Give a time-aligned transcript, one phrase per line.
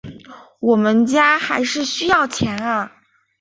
[0.61, 2.91] 我们家还是需要钱啊